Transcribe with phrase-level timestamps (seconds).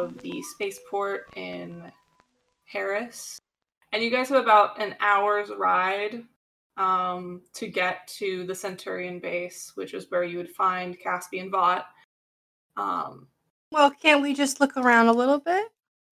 [0.00, 1.90] of the spaceport in
[2.64, 3.40] Harris.
[3.92, 6.22] And you guys have about an hour's ride
[6.76, 11.86] um, to get to the Centurion base, which is where you would find Caspian Vought.
[12.76, 13.26] Um,
[13.72, 15.66] Well, can't we just look around a little bit?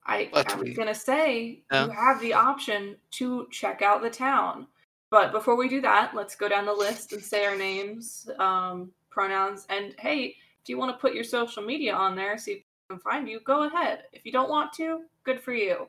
[0.06, 1.84] I, I was gonna say Yeah.
[1.84, 4.66] you have the option to check out the town,
[5.11, 8.91] but before we do that, let's go down the list and say our names, um,
[9.11, 12.59] pronouns, and hey, do you want to put your social media on there, see if
[12.59, 14.04] I can find you, go ahead.
[14.12, 15.88] If you don't want to, good for you.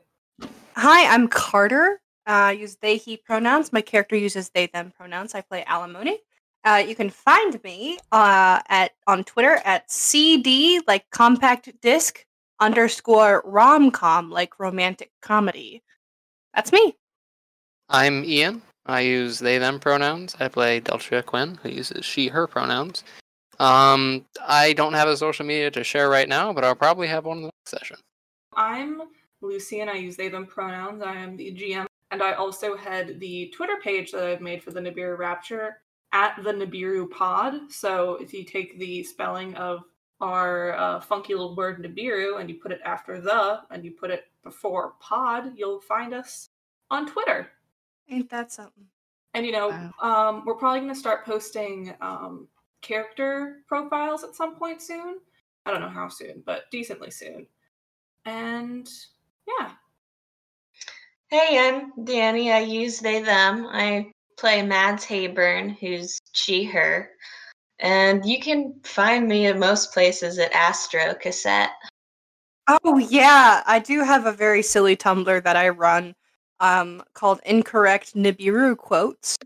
[0.76, 2.00] Hi, I'm Carter.
[2.26, 3.72] Uh, I use they, he pronouns.
[3.72, 5.34] My character uses they, them pronouns.
[5.34, 6.18] I play alimony.
[6.62, 12.26] Uh, you can find me uh, at on Twitter at CD like compact disc
[12.60, 15.82] underscore romcom like romantic comedy.
[16.54, 16.94] That's me.
[17.88, 18.60] I'm Ian.
[18.84, 20.36] I use they them pronouns.
[20.38, 23.04] I play Deltria Quinn, who uses she her pronouns.
[23.60, 27.26] Um, I don't have a social media to share right now, but I'll probably have
[27.26, 27.98] one in the next session.
[28.54, 29.02] I'm
[29.42, 31.02] Lucy, and I use they them pronouns.
[31.02, 34.70] I am the GM, and I also head the Twitter page that I've made for
[34.70, 35.82] the Nibiru Rapture
[36.12, 37.70] at the Nibiru Pod.
[37.70, 39.84] So if you take the spelling of
[40.22, 44.10] our uh, funky little word Nibiru and you put it after the and you put
[44.10, 46.48] it before pod, you'll find us
[46.90, 47.48] on Twitter.
[48.08, 48.86] Ain't that something?
[49.34, 49.92] And you know, Wow.
[50.00, 52.48] um, we're probably going to start posting um,
[52.82, 55.18] character profiles at some point soon.
[55.66, 57.46] I don't know how soon, but decently soon.
[58.24, 58.88] And
[59.46, 59.72] yeah,
[61.30, 62.50] Hey, I'm Danny.
[62.50, 63.68] I use they, them.
[63.70, 67.10] I play Mads Hayburn, who's she, her.
[67.78, 71.70] And you can find me at most places at Astro Cassette.
[72.66, 76.16] Oh yeah, I do have a very silly Tumblr that I run
[76.58, 79.38] um called Incorrect Nibiru Quotes.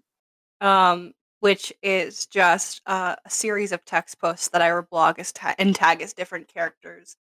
[0.63, 1.13] Um
[1.45, 5.77] which is just uh, a series of text posts that I reblog as ta- and
[5.77, 7.19] tag as different characters.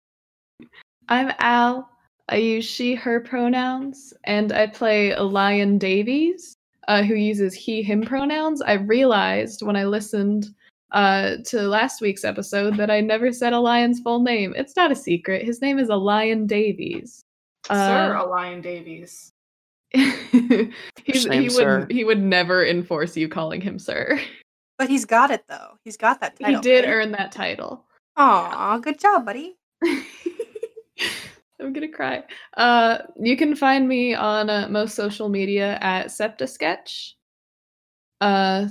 [1.07, 1.87] I'm Al.
[2.27, 6.55] I use she, her pronouns, and I play Elian Davies,
[6.87, 8.59] uh, who uses he, him pronouns.
[8.63, 10.47] I realized when I listened
[10.93, 14.51] uh, to last week's episode that I never said a lion's full name.
[14.57, 15.45] It's not a secret.
[15.45, 17.23] His name is A Lion Davies.
[17.67, 19.31] Sir Uh, Elian Davies.
[21.05, 21.79] he's, name, he sir?
[21.79, 24.19] would he would never enforce you calling him sir.
[24.77, 25.77] But he's got it though.
[25.83, 26.55] He's got that title.
[26.55, 26.91] he did right?
[26.93, 27.83] earn that title.
[28.17, 29.55] Aw, good job, buddy.
[31.59, 32.23] I'm gonna cry.
[32.55, 37.15] Uh, you can find me on uh, most social media at Septa Sketch.
[38.21, 38.67] Uh,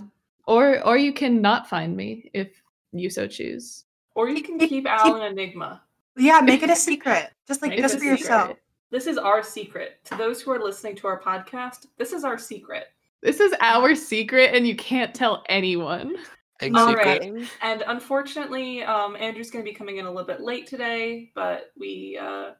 [0.47, 2.51] or or you can not find me if
[2.93, 3.85] you so choose.
[4.15, 5.83] Or you can Keep- keep Al an enigma.
[6.17, 7.31] Yeah, make it a secret.
[7.49, 8.57] Just like Make just a for yourself.
[8.97, 9.05] Secret.
[9.05, 10.05] This is our secret.
[10.05, 12.89] To those who are listening to our podcast, this is our secret.
[13.23, 16.17] This is our secret, and you can't tell anyone.
[16.61, 17.07] Big All secret.
[17.21, 17.49] right.
[17.63, 21.73] And unfortunately, um, Andrew's going to be coming in a little bit late today, but
[21.79, 22.53] we uh,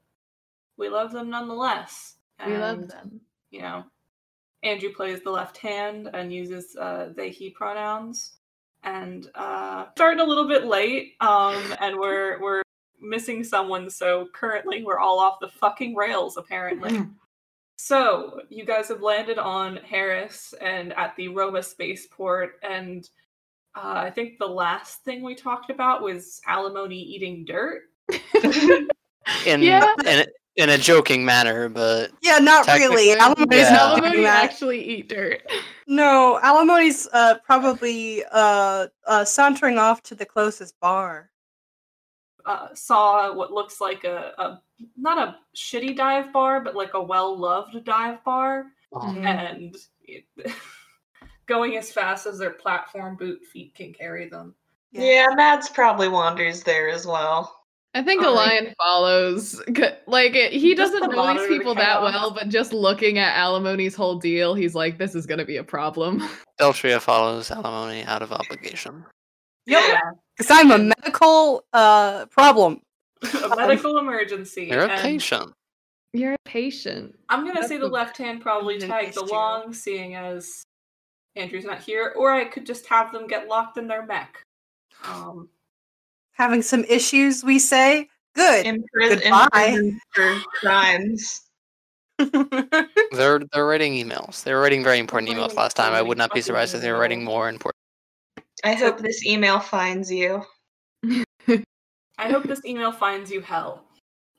[0.77, 2.17] we love them nonetheless.
[2.45, 3.21] We love And, them.
[3.51, 3.85] You know,
[4.63, 8.33] Andrew plays the left hand and uses uh, they he pronouns.
[8.83, 12.63] And uh, starting a little bit late, um, and we're we're
[13.01, 17.03] missing someone, so currently we're all off the fucking rails apparently.
[17.79, 23.07] So, you guys have landed on Harris and at the Roma spaceport, and
[23.77, 27.83] uh, I think the last thing we talked about was alimony eating dirt.
[29.45, 29.93] In, Yeah.
[30.01, 30.27] in, a-
[30.63, 33.09] in a joking manner, but Yeah, not really.
[33.09, 33.63] Technically, Alimony's Yeah.
[33.63, 34.45] Does not doing alimony that.
[34.45, 35.43] actually eat dirt?
[35.87, 41.31] No, alimony's uh, probably uh, uh, sauntering off to the closest bar.
[42.47, 44.63] Uh, saw what looks like a, a
[44.97, 50.25] not a shitty dive bar, but like a well loved dive bar, um, and it,
[51.47, 54.55] going as fast as their platform boot feet can carry them.
[54.93, 57.67] Yeah, Mads probably wanders there as well.
[57.95, 58.65] I think a Alright.
[58.65, 59.63] lion follows.
[60.09, 63.37] Like it, he Just doesn't the know these people that well, but just looking at
[63.37, 66.23] Alimony's whole deal, he's like, "This is gonna be a problem."
[66.61, 69.05] Deltria follows alimony out of obligation.
[69.67, 69.99] Yeah,
[70.37, 72.81] Because I'm a medical uh, problem.
[73.23, 74.65] a medical emergency.
[74.71, 75.53] You're a patient.
[76.13, 77.19] You're a patient.
[77.29, 79.27] I'm gonna That's say the left hand probably an tags issue.
[79.27, 80.63] along, seeing as
[81.37, 84.43] Andrew's not here, or I could just have them get locked in their mech.
[85.05, 85.49] Um,
[86.33, 88.09] Having some issues, we say.
[88.35, 88.67] Good.
[88.67, 89.91] In prison, Goodbye.
[90.13, 91.43] for crimes.
[92.19, 94.43] They're they're writing emails.
[94.43, 95.93] They were writing very important emails last time.
[95.95, 97.76] I would not be surprised if they were writing more important.
[98.67, 100.43] I hope this email finds you.
[102.19, 103.85] I hope this email finds you hell.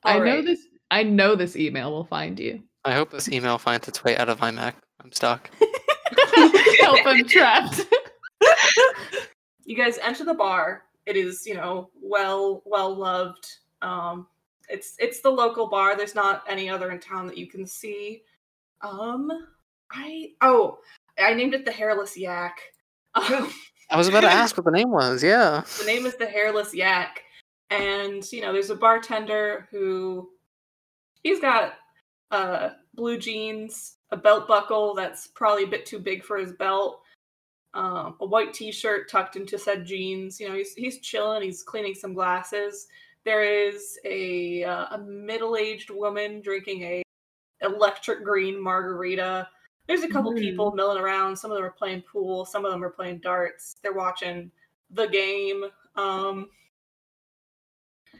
[0.04, 0.44] I know Alright.
[0.44, 0.66] this.
[0.90, 2.62] I know this email will find you.
[2.84, 4.76] I hope this email finds its way out of my mech.
[5.02, 5.50] I'm stuck.
[6.80, 7.06] Help!
[7.06, 7.86] I'm trapped.
[9.64, 10.84] You guys enter the bar.
[11.04, 13.46] it is you know well well loved.
[13.82, 14.26] Um,
[14.70, 15.94] it's it's the local bar.
[15.94, 18.22] There's not any other in town that you can see.
[18.80, 19.30] Um,
[19.90, 20.78] I oh
[21.18, 22.60] I named it the Hairless Yak.
[23.14, 23.52] Um,
[23.90, 25.22] I was about to ask what the name was.
[25.22, 25.62] Yeah.
[25.78, 27.22] the name is the Hairless Yak,
[27.70, 30.30] and you know there's a bartender who
[31.22, 31.74] he's got
[32.30, 37.00] uh blue jeans, a belt buckle that's probably a bit too big for his belt,
[37.74, 40.40] um, a white t-shirt tucked into said jeans.
[40.40, 41.42] You know he's he's chilling.
[41.42, 42.88] He's cleaning some glasses.
[43.24, 47.02] There is a uh, a middle-aged woman drinking a
[47.62, 49.48] electric green margarita.
[49.88, 50.38] There's a couple Mm.
[50.38, 51.34] people milling around.
[51.36, 52.44] Some of them are playing pool.
[52.44, 53.76] Some of them are playing darts.
[53.82, 54.50] They're watching
[54.90, 55.64] the game.
[55.96, 56.50] Um,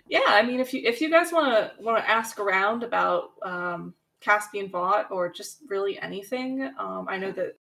[0.06, 3.32] yeah, I mean, if you if you guys want to want to ask around about
[3.43, 7.59] um, Caspian Vought or just really anything, um, I know that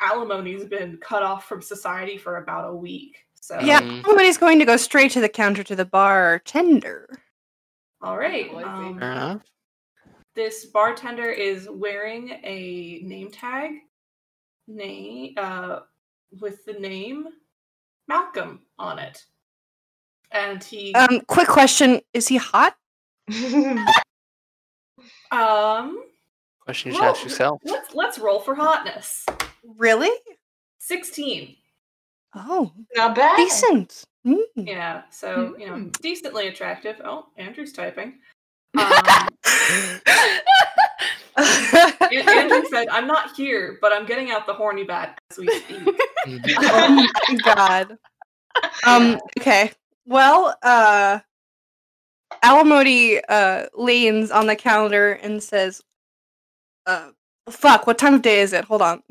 [0.00, 3.16] alimony's been cut off from society for about a week.
[3.34, 4.04] So Yeah, Mm.
[4.04, 7.18] somebody's going to go straight to the counter to the bartender.
[8.02, 8.46] all right.
[8.54, 8.64] I see.
[8.64, 9.42] um, Fair enough.
[10.36, 13.72] This bartender is wearing a name tag
[14.68, 15.80] name uh
[16.40, 17.26] with the name
[18.08, 19.24] Malcolm on it.
[20.30, 22.76] And he Um, quick question: Is he hot?
[25.32, 26.02] um
[26.60, 27.60] Question you should ask yourself.
[27.64, 29.24] let's let's roll for hotness.
[29.76, 30.10] Really?
[30.78, 31.56] 16.
[32.34, 33.36] Oh, Not bad.
[33.36, 34.04] decent.
[34.26, 34.42] Mm.
[34.56, 35.92] Yeah, so you know, Mm.
[36.00, 37.00] decently attractive.
[37.04, 38.18] Oh, Andrew's typing.
[38.78, 40.00] Um,
[42.28, 45.80] Andrew said, "I'm not here, but I'm getting out the horny bat as we speak."
[46.58, 47.98] Oh my god.
[48.84, 49.20] Um.
[49.38, 49.70] Okay.
[50.06, 51.20] Well, uh,
[52.42, 55.82] Alimony uh leans on the calendar and says,
[56.86, 57.10] "Uh,
[57.48, 57.86] fuck.
[57.86, 58.64] What time of day is it?
[58.64, 59.02] Hold on."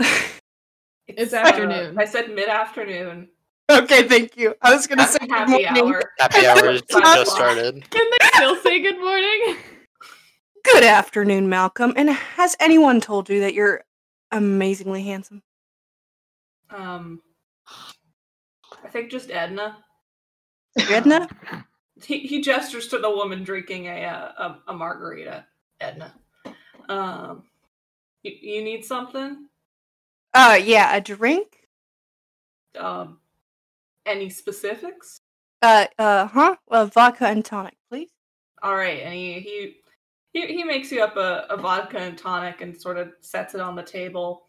[1.08, 1.98] It's uh, afternoon.
[2.00, 3.30] I said mid-afternoon.
[3.72, 4.08] okay.
[4.08, 4.54] Thank you.
[4.62, 5.94] I was gonna say good Happy morning.
[5.94, 6.12] hour.
[6.20, 7.90] Happy hours Five just started.
[7.90, 9.58] Can they still say good morning?
[10.64, 11.94] Good afternoon, Malcolm.
[11.96, 13.84] And has anyone told you that you're
[14.32, 15.42] amazingly handsome?
[16.70, 17.22] Um,
[18.84, 19.78] I think just Edna.
[20.78, 21.28] Edna?
[22.04, 24.32] He, he gestures to the woman drinking a uh,
[24.68, 25.46] a, a margarita.
[25.80, 26.14] Edna.
[26.90, 27.44] Um,
[28.24, 29.48] you, you need something?
[30.34, 31.48] Uh, yeah, a drink.
[32.78, 33.20] Um,
[34.06, 35.20] any specifics?
[35.62, 36.56] Uh, uh, huh?
[36.70, 38.10] Uh, vodka and tonic, please.
[38.62, 39.76] All right, and he he
[40.34, 43.62] he, he makes you up a, a vodka and tonic and sort of sets it
[43.62, 44.44] on the table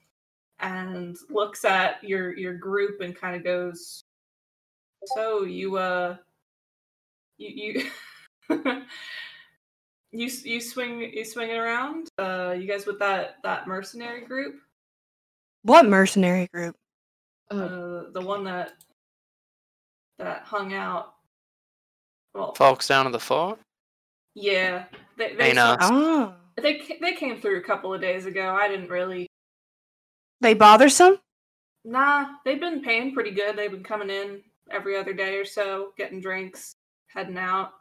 [0.58, 4.02] and looks at your your group and kind of goes,
[5.14, 6.16] "So you uh
[7.38, 7.84] you
[8.48, 8.56] you
[10.12, 12.08] you you swing you swing it around?
[12.18, 14.56] Uh, you guys with that that mercenary group?
[15.62, 16.76] What mercenary group?
[17.50, 18.72] Uh, Uh, the one that
[20.18, 21.14] that hung out.
[22.34, 23.58] Well, Folks down at the fort.
[24.34, 24.84] yeah,
[25.16, 25.68] they they Hey, no.
[25.68, 28.54] sort- Oh, They they came through a couple of days ago.
[28.54, 29.26] I didn't really.
[30.40, 31.18] they bothersome?
[31.84, 33.56] Nah, they've been paying pretty good.
[33.56, 36.74] They've been coming in every other day or so, getting drinks,
[37.08, 37.72] heading out.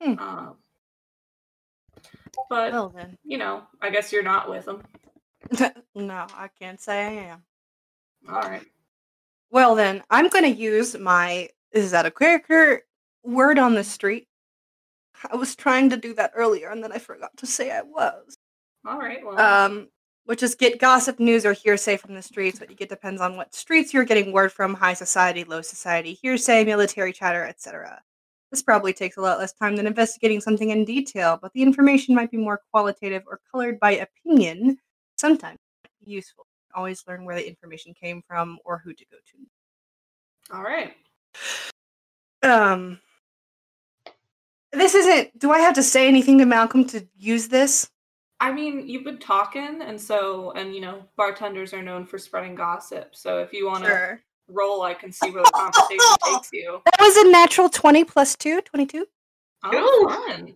[0.00, 0.18] Hmm.
[0.18, 0.56] Um,
[2.48, 4.82] but Well then, you know, I guess you're not with them.
[5.94, 7.42] no, I can't say I am.
[8.28, 8.64] All right.
[9.50, 12.82] Well then, I'm gonna use my is that a character
[13.24, 14.28] word on the street?
[15.30, 18.36] I was trying to do that earlier and then I forgot to say I was.
[18.86, 19.24] All right.
[19.24, 19.88] Well, Um,
[20.24, 22.60] which is get gossip news or hearsay from the streets.
[22.60, 26.14] What you get depends on what streets you're getting word from: high society, low society,
[26.14, 28.00] hearsay, military chatter, etc.
[28.50, 32.14] This probably takes a lot less time than investigating something in detail, but the information
[32.14, 34.78] might be more qualitative or colored by opinion.
[35.18, 35.58] Sometimes
[36.04, 36.46] useful.
[36.74, 40.56] Always learn where the information came from or who to go to.
[40.56, 40.94] all right.
[42.42, 42.98] Um,
[44.72, 45.38] this isn't.
[45.38, 47.90] Do I have to say anything to Malcolm to use this?
[48.42, 52.54] I mean, you've been talking, and so, and you know, bartenders are known for spreading
[52.54, 53.14] gossip.
[53.14, 56.80] So if you want to roll, I can see where the conversation takes you.
[56.86, 59.06] That was a natural 20 plus 2, 22.
[59.64, 60.54] Oh, fun.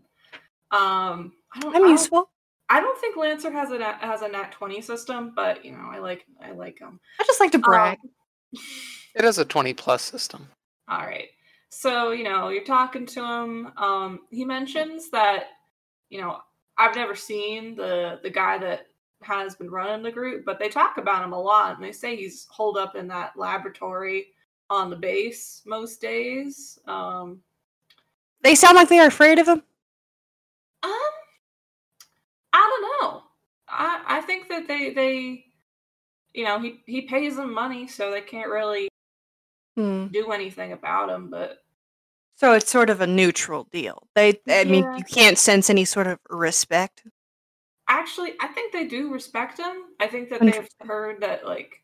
[0.70, 1.74] Um, I don't.
[1.74, 2.30] I I'm don't- useful.
[2.74, 5.88] I don't think Lancer has a nat, has a nat twenty system, but you know,
[5.92, 6.98] I like I like them.
[7.20, 7.98] I just like to brag.
[9.14, 10.48] It is a 20 plus system.
[10.88, 11.28] All right.
[11.68, 13.68] So, you know, you're talking to him.
[13.76, 15.44] Um, he mentions that,
[16.08, 16.38] you know,
[16.76, 18.88] I've never seen the the guy that
[19.22, 22.16] has been running the group, but they talk about him a lot and they say
[22.16, 24.26] he's holed up in that laboratory
[24.68, 26.76] on the base most days.
[26.88, 27.38] Um,
[28.42, 29.62] they sound like they are afraid of him.
[30.82, 30.90] um
[32.54, 32.60] I
[33.00, 33.22] don't know.
[33.68, 35.44] I I think that they they
[36.34, 38.88] you know, he he pays them money so they can't really
[39.76, 40.06] Hmm.
[40.12, 41.30] do anything about him.
[41.30, 41.58] But
[42.36, 44.06] So it's sort of a neutral deal.
[44.14, 47.02] They, I mean you can't sense any sort of respect.
[47.88, 49.84] actually, I think they do respect him.
[50.00, 51.82] I think that they've heard that like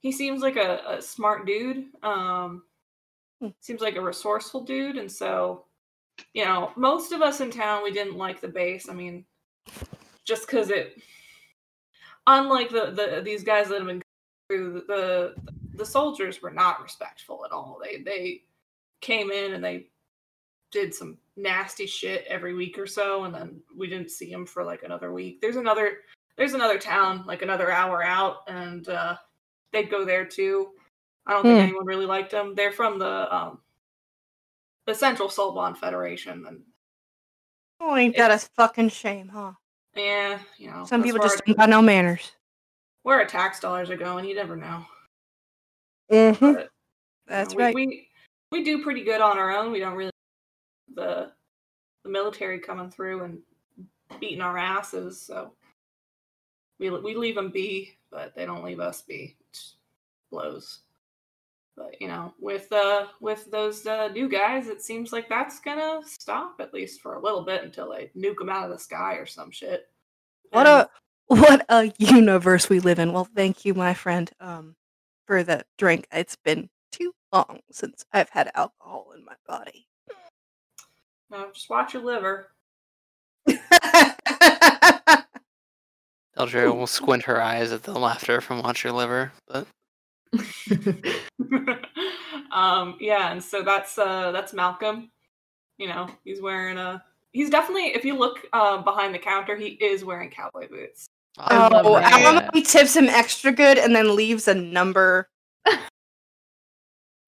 [0.00, 1.86] he seems like a, a smart dude.
[2.02, 2.64] Um,
[3.40, 3.48] Hmm.
[3.60, 5.66] seems like a resourceful dude, and so
[6.34, 8.88] you know, most of us in town we didn't like the base.
[8.88, 9.26] I mean,
[10.24, 11.00] just because it,
[12.26, 14.02] unlike the the these guys that have been
[14.48, 15.34] through the
[15.74, 17.80] the soldiers were not respectful at all.
[17.82, 18.42] They they
[19.00, 19.86] came in and they
[20.70, 24.64] did some nasty shit every week or so, and then we didn't see them for
[24.64, 25.40] like another week.
[25.40, 25.98] There's another
[26.36, 29.16] there's another town like another hour out, and uh,
[29.72, 30.68] they'd go there too.
[31.26, 31.62] I don't think Hmm.
[31.62, 32.54] anyone really liked them.
[32.54, 33.60] They're from the um,
[34.86, 36.62] the Central Solbon Federation, and
[37.80, 39.52] Oh, ain't that a fucking shame, huh?
[39.94, 42.32] yeah, you know, Some people just don't got no manners.
[43.02, 44.24] where our tax dollars are going.
[44.24, 44.84] You never know.
[46.10, 46.52] Mm-hmm.
[46.52, 46.68] But, you
[47.26, 47.74] That's know, we, right.
[47.74, 48.08] We
[48.50, 49.72] we do pretty good on our own.
[49.72, 50.10] We don't really
[50.94, 51.32] the
[52.04, 53.38] the military coming through and
[54.20, 55.20] beating our asses.
[55.20, 55.52] So
[56.78, 59.36] we we leave them be, but they don't leave us be.
[60.30, 60.80] Blows.
[61.78, 66.00] But you know, with uh with those uh, new guys, it seems like that's gonna
[66.04, 69.14] stop at least for a little bit until they nuke them out of the sky
[69.14, 69.86] or some shit.
[70.50, 70.90] What And- a
[71.34, 73.12] what a universe we live in.
[73.12, 74.74] Well, thank you, my friend, um,
[75.26, 76.06] for the drink.
[76.10, 79.86] It's been too long since I've had alcohol in my body.
[81.30, 82.48] no, just watch your liver.
[86.36, 89.66] Deltria will squint her eyes at the laughter from Watch Your Liver, but
[92.52, 95.10] um yeah and so that's uh that's malcolm
[95.78, 97.02] you know he's wearing a
[97.32, 101.06] he's definitely if you look uh behind the counter he is wearing cowboy boots
[101.40, 102.12] I oh, that.
[102.12, 105.28] alimony tips him extra good and then leaves a number.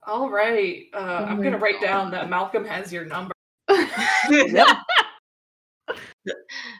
[0.06, 3.32] all right uh Oh i'm gonna write down that malcolm has your number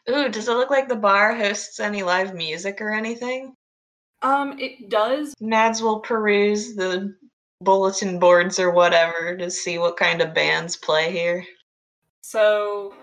[0.09, 3.55] Ooh, does it look like the bar hosts any live music or anything?
[4.23, 7.15] um it does Mads will peruse the
[7.61, 11.45] bulletin boards or whatever to see what kind of bands play here.
[12.23, 12.95] so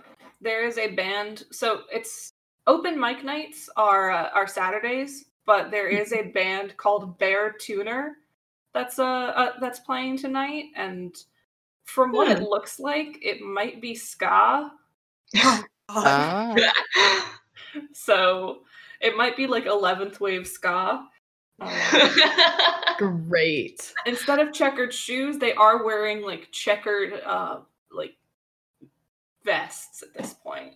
[0.41, 2.33] there is a band so it's
[2.67, 8.17] open mic nights are uh, are saturdays but there is a band called bear tuner
[8.73, 11.15] that's uh, uh that's playing tonight and
[11.85, 12.43] from what it Hmm.
[12.45, 14.71] looks like it might be ska
[15.35, 16.59] Oh, God.
[16.97, 17.39] ah,
[17.93, 18.59] so
[19.01, 21.05] it might be like 11th wave ska
[22.97, 23.93] Great.
[24.05, 27.59] instead of checkered shoes they are wearing like checkered uh
[27.91, 28.15] like
[29.43, 30.73] vests at this point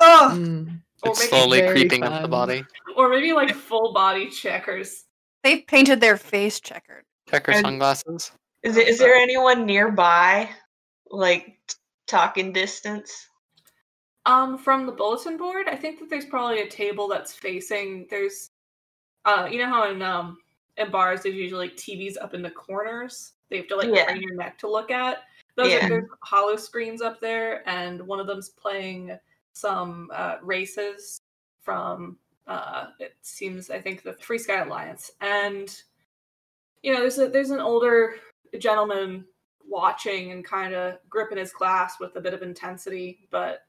[0.00, 0.80] oh, Mm.
[1.04, 2.64] it's slowly very creeping up the body.
[2.96, 5.04] or maybe like full body checkers
[5.44, 7.04] They've painted their face checkered.
[7.30, 8.32] Check her And- sunglasses.
[8.64, 10.50] is, it, is there anyone nearby?
[11.10, 11.76] Like t-
[12.08, 13.28] talking distance?
[14.26, 18.08] Um, from the bulletin board, I think that there's probably a table that's facing.
[18.10, 18.50] There's,
[19.28, 20.38] uh, you know how in um
[20.78, 23.32] in bars there's usually like TVs up in the corners.
[23.50, 24.06] They have to like Yeah.
[24.06, 25.18] crane your neck to look at.
[25.56, 25.84] Those Yeah.
[25.84, 29.18] are there's holo screens up there, and one of them's playing
[29.52, 31.20] some uh, races
[31.60, 32.18] from.
[32.46, 35.82] Uh, it seems I think the Free Sky Alliance, and
[36.82, 38.14] you know there's a there's an older
[38.58, 39.26] gentleman
[39.68, 43.66] watching and kind of gripping his glass with a bit of intensity, but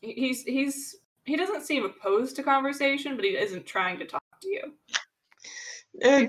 [0.00, 4.48] he's he's he doesn't seem opposed to conversation, but he isn't trying to talk to
[4.48, 4.74] you.
[6.04, 6.26] Uh,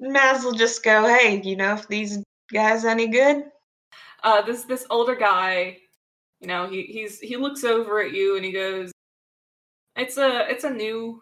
[0.00, 2.18] Mads will just go, hey, you know if these
[2.52, 3.44] guys any good?
[4.22, 5.78] Uh, this this older guy,
[6.40, 8.92] you know, he he's he looks over at you and he goes,
[9.96, 11.20] "It's a it's a new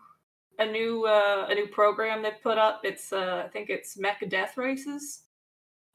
[0.58, 2.82] a new uh, a new program they've put up.
[2.84, 5.22] It's uh, I think it's Mecha Death Races.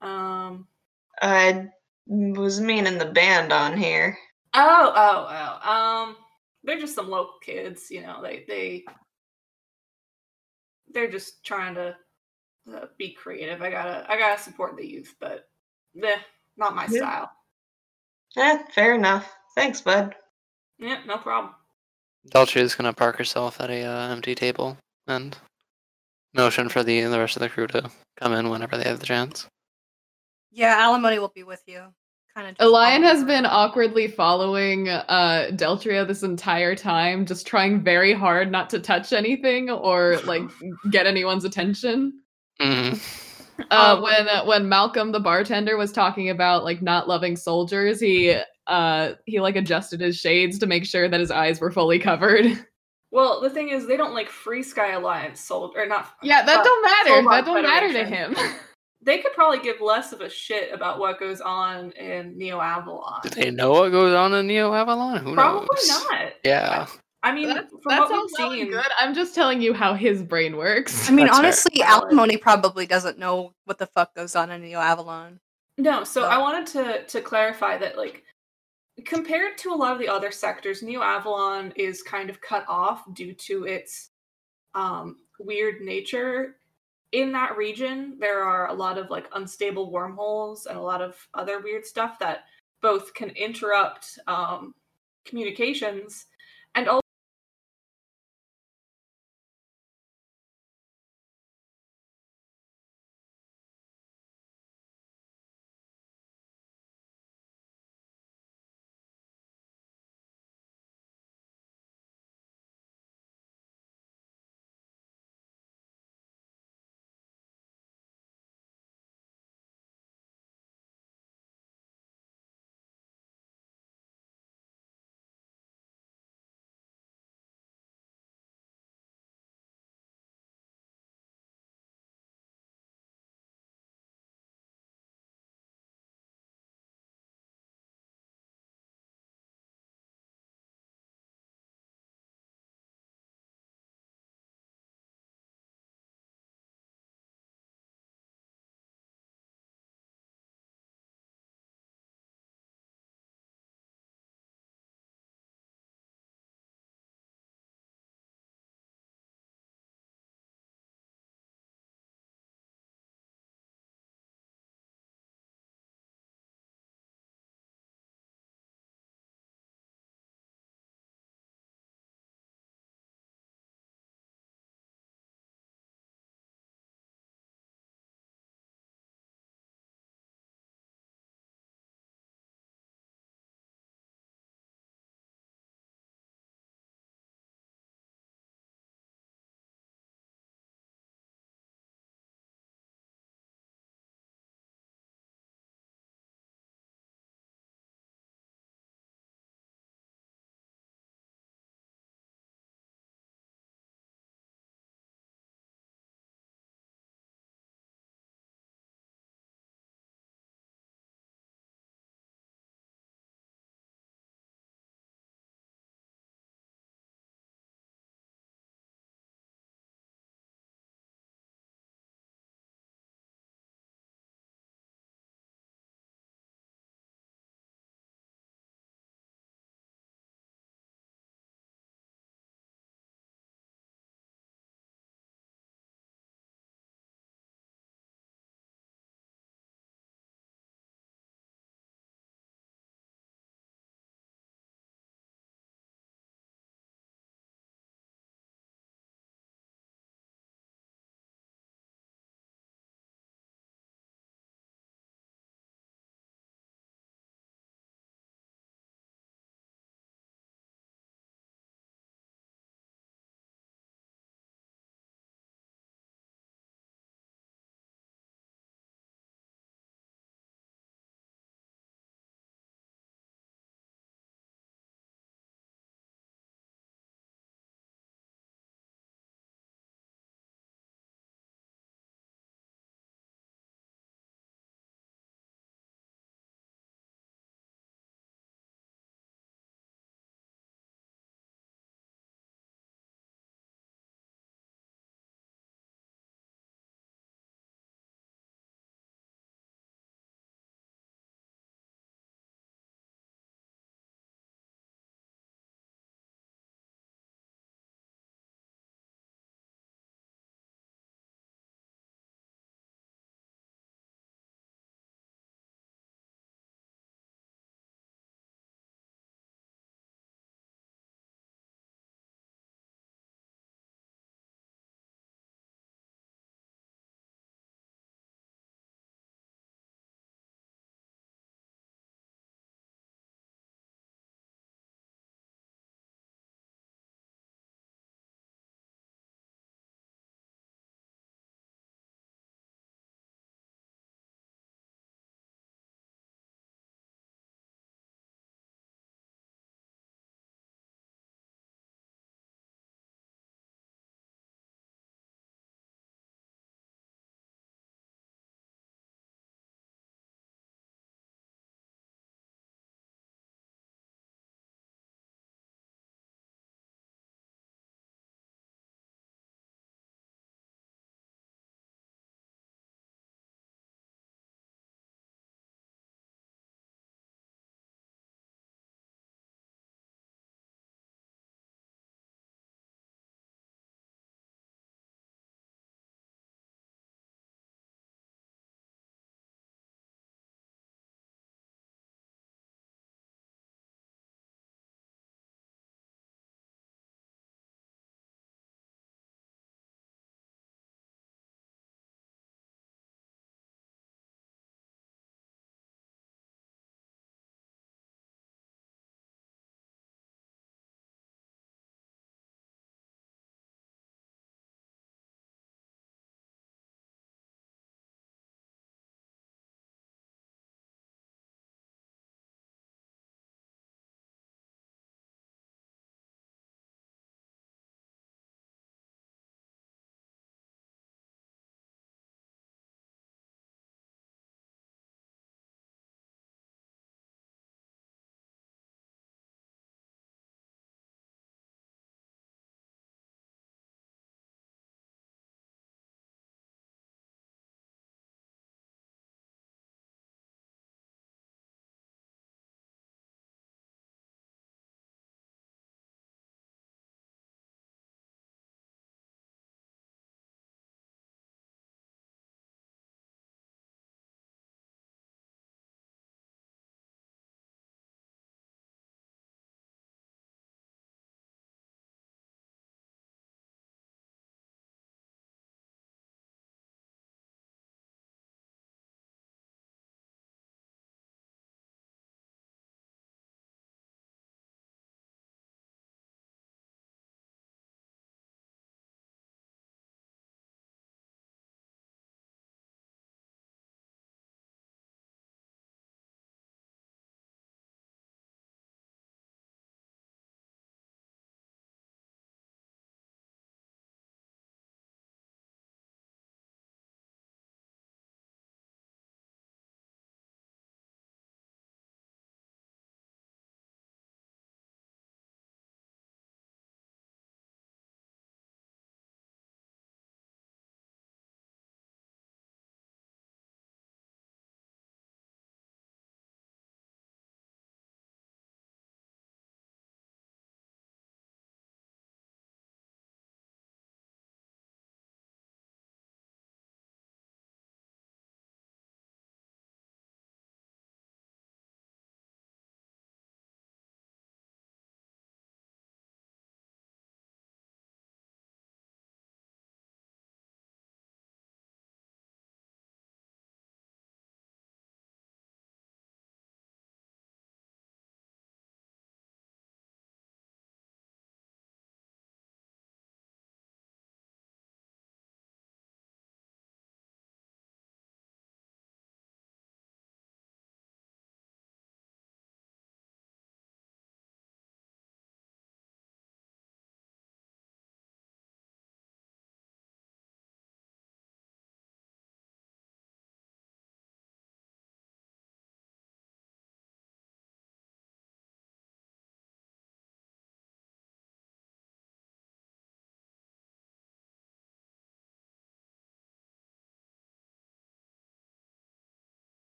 [0.00, 0.66] Um,
[1.20, 1.68] I
[2.08, 4.16] was meaning the band on here.
[4.54, 5.70] Oh, oh, oh.
[5.70, 6.16] Um,
[6.64, 8.20] they're just some local kids, you know.
[8.22, 8.84] They they
[10.92, 11.96] they're just trying to
[12.72, 13.62] uh, be creative.
[13.62, 15.48] I gotta I gotta support the youth, but
[16.02, 16.18] eh,
[16.56, 16.98] not my Yeah.
[16.98, 17.30] style.
[18.36, 19.30] Yeah, fair enough.
[19.54, 20.14] Thanks, bud.
[20.78, 21.54] Yeah, no problem.
[22.30, 25.36] Deltria is gonna park herself at a uh, empty table and
[26.34, 29.06] motion for the the rest of the crew to come in whenever they have the
[29.06, 29.46] chance.
[30.50, 31.92] Yeah, alimony will be with you.
[32.34, 32.56] Kind of.
[32.66, 38.70] Elian has been awkwardly following uh Deltria this entire time, just trying very hard not
[38.70, 40.42] to touch anything or like
[40.90, 42.20] get anyone's attention.
[42.60, 42.94] hmm
[43.70, 48.00] Uh, Um, when uh, when Malcolm the bartender was talking about like not loving soldiers,
[48.00, 48.36] he
[48.66, 52.46] uh he like adjusted his shades to make sure that his eyes were fully covered.
[53.14, 56.14] Well, the thing is, they don't like Free Sky Alliance sold or not.
[56.22, 57.28] yeah, that uh, don't matter.
[57.28, 58.34] That don't matter to him.
[59.04, 63.20] they could probably give less of a shit about what goes on in Neo Avalon.
[63.24, 65.18] Do they know what goes on in Neo Avalon?
[65.18, 66.04] Who Probably knows?
[66.10, 66.32] not.
[66.44, 66.86] Yeah.
[67.24, 68.84] I mean, That's, from that's what all we've seen, good.
[68.98, 71.08] I'm just telling you how his brain works.
[71.08, 72.04] I mean, That's honestly, Valid.
[72.12, 75.38] Alimony probably doesn't know what the fuck goes on in Neo Avalon.
[75.78, 76.26] No, so No.
[76.28, 78.24] I wanted to to clarify that like
[79.04, 83.02] compared to a lot of the other sectors, Neo Avalon is kind of cut off
[83.14, 84.10] due to its
[84.74, 86.56] um weird nature.
[87.12, 91.16] In that region, there are a lot of like unstable wormholes and a lot of
[91.34, 92.44] other weird stuff that
[92.80, 94.74] both can interrupt um
[95.24, 96.26] communications
[96.74, 96.88] and